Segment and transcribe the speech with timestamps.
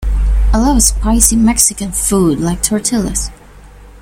[0.51, 3.29] I love spicy Mexican food like tortillas.